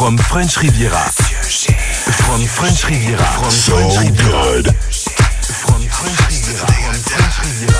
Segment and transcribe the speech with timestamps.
[0.00, 0.96] From French Riviera.
[0.96, 3.22] From French Riviera.
[3.36, 4.72] From French Riviera.
[5.44, 6.64] From French Riviera.
[6.64, 7.79] From French Riviera.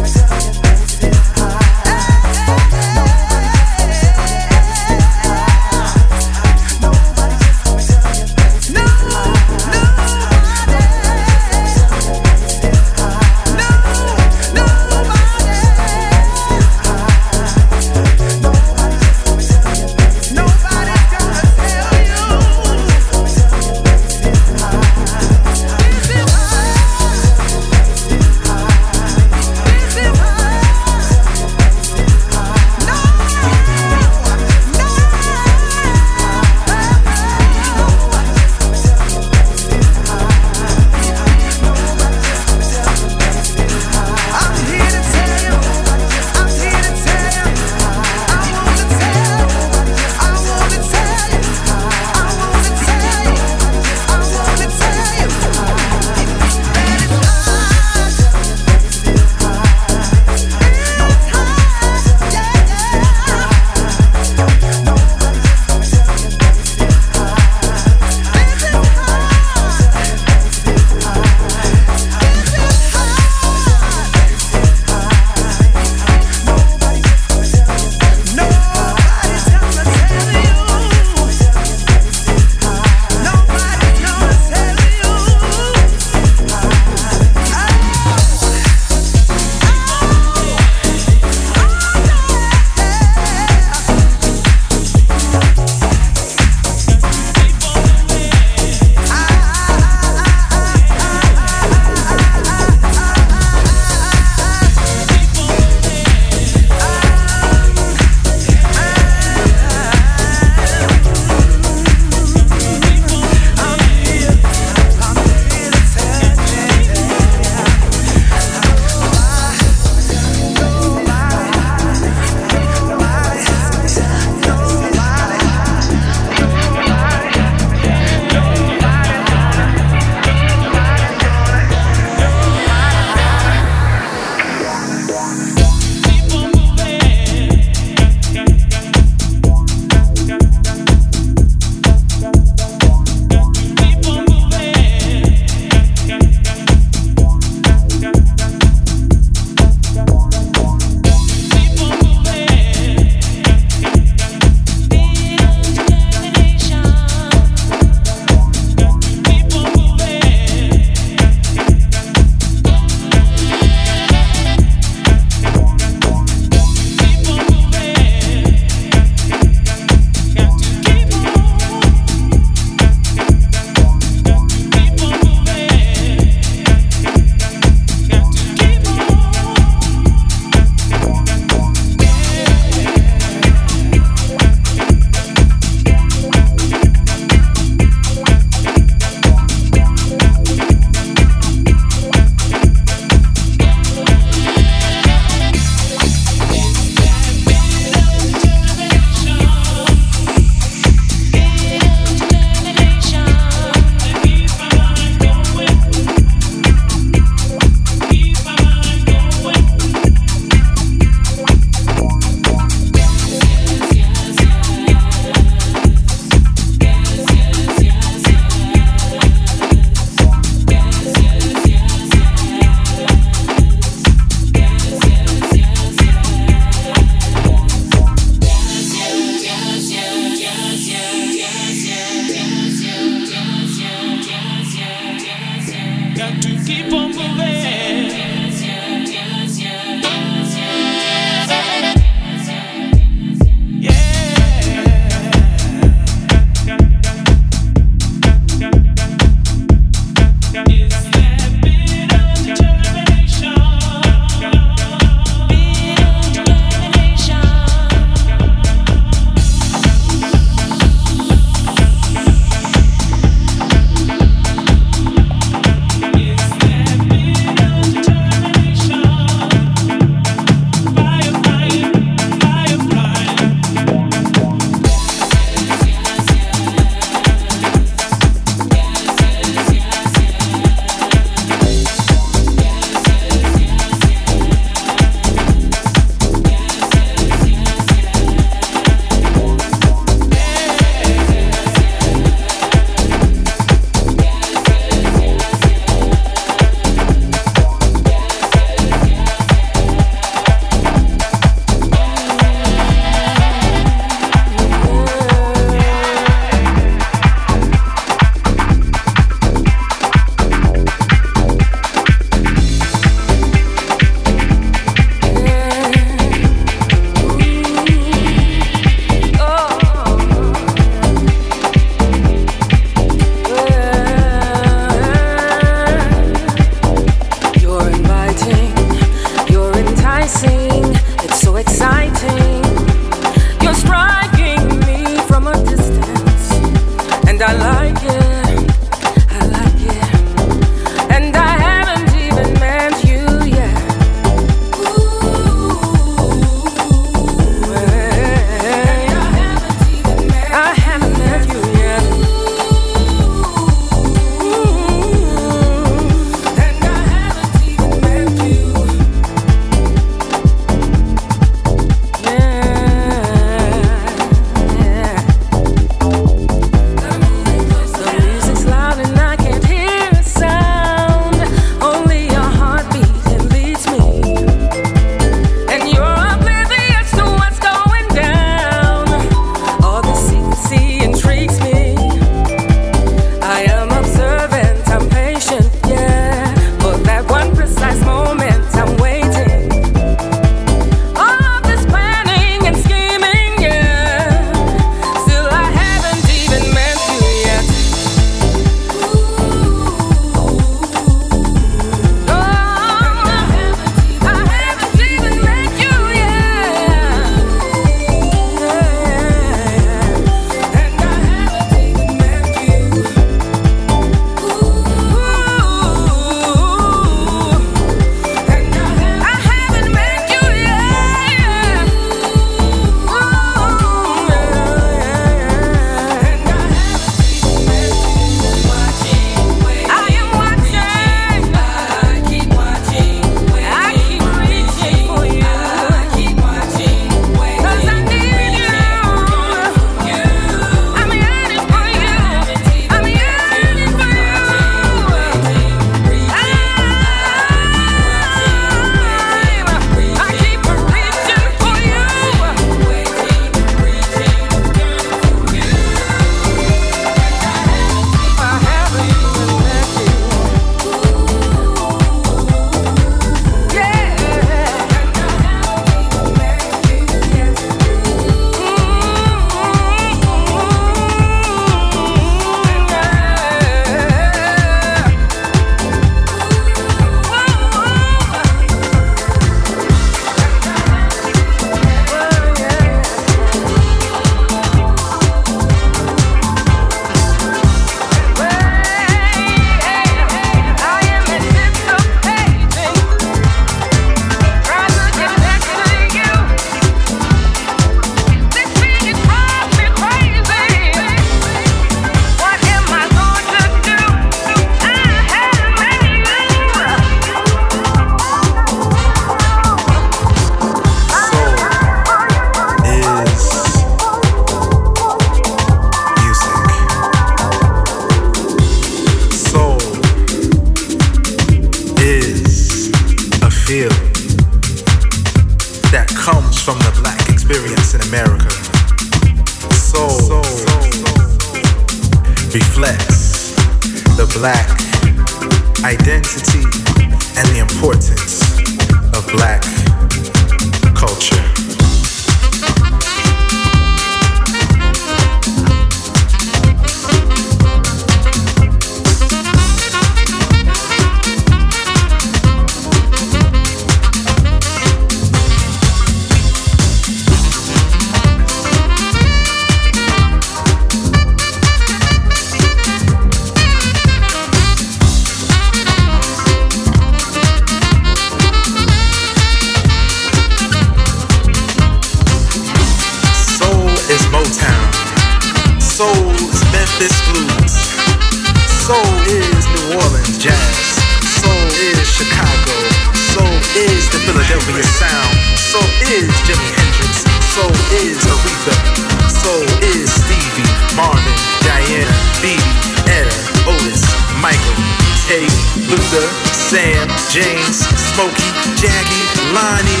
[598.80, 600.00] Jackie, Lonnie,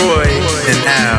[0.00, 0.24] Roy,
[0.66, 1.13] and Al.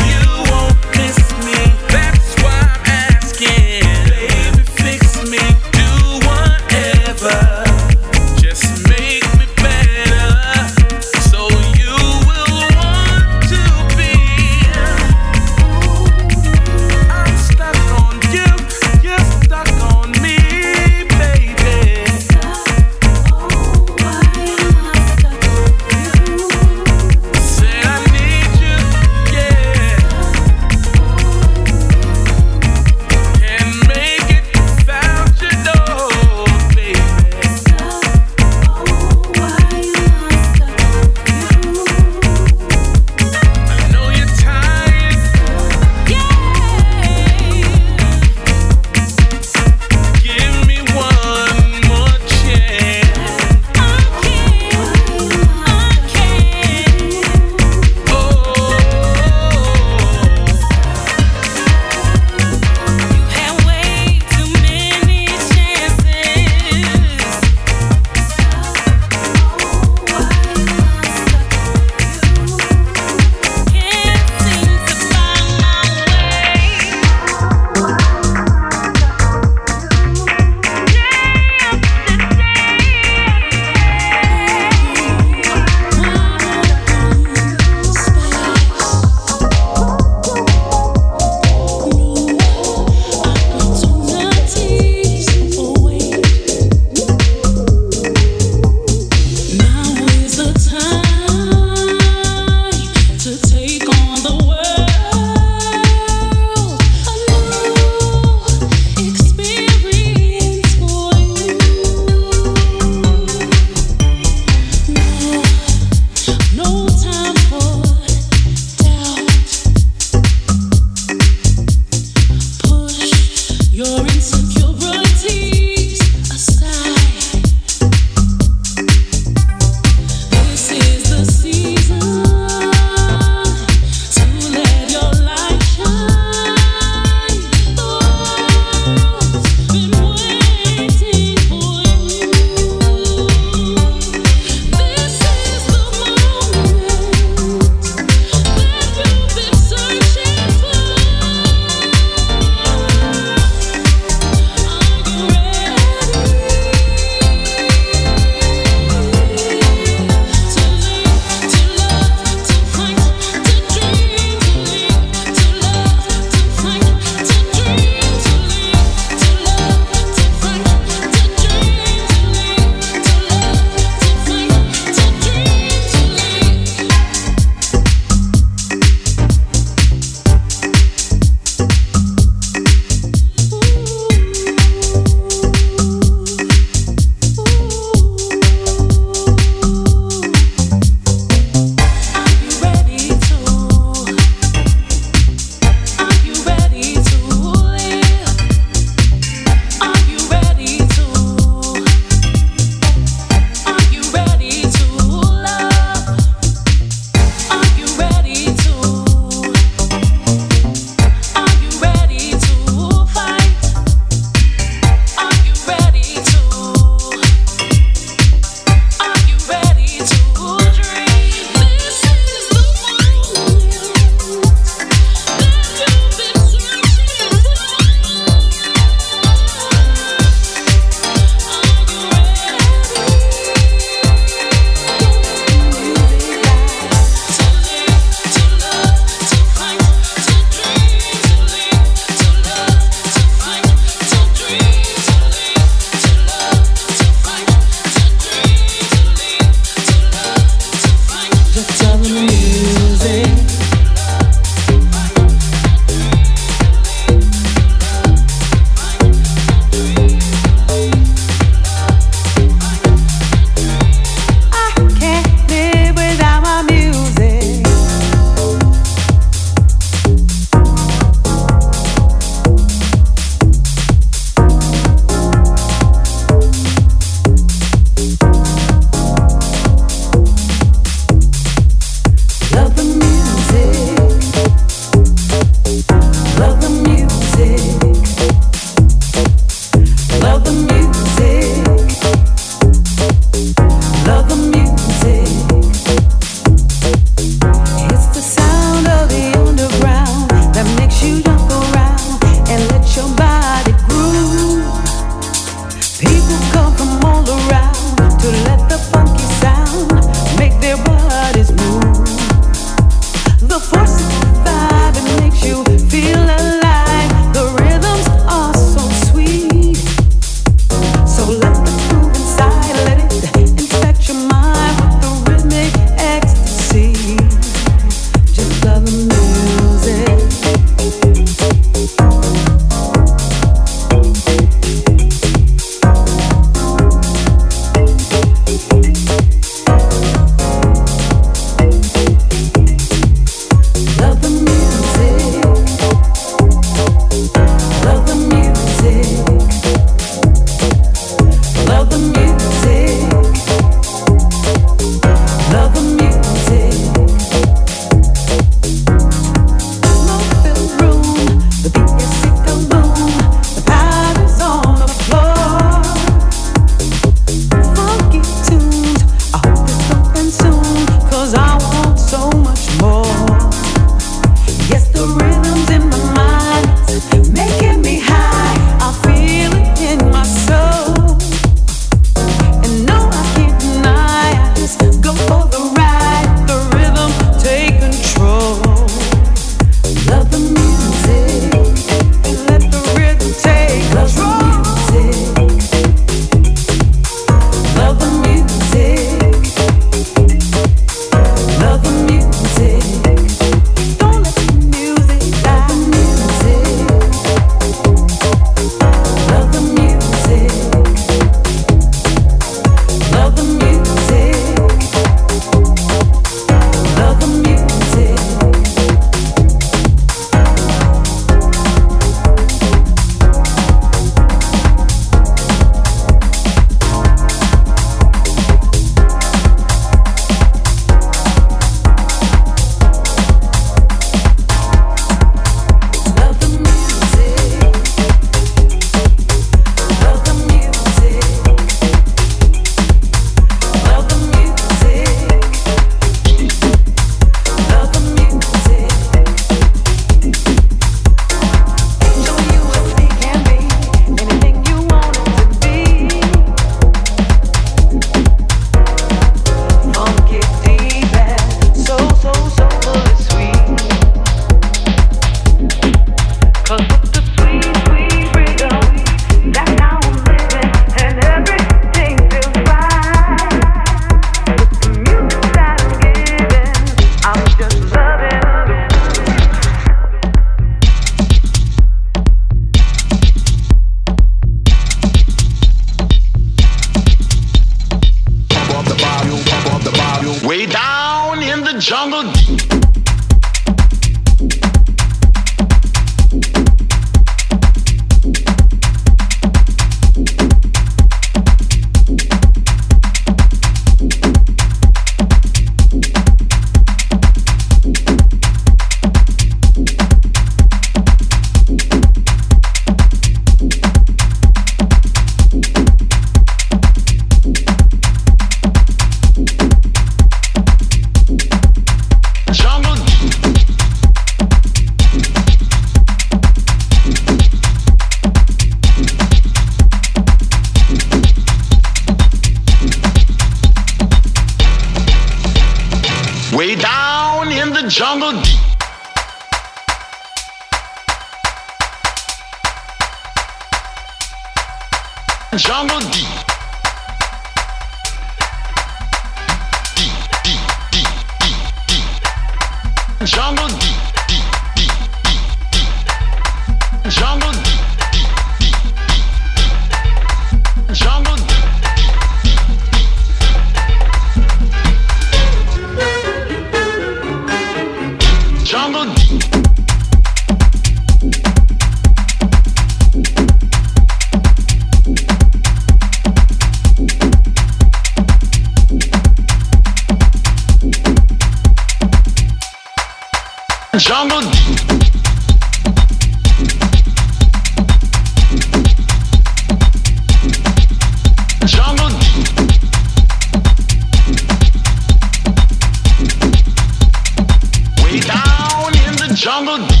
[599.41, 600.00] jungle.